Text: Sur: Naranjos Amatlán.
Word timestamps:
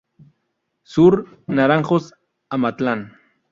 Sur: 0.81 1.27
Naranjos 1.45 2.15
Amatlán. 2.49 3.19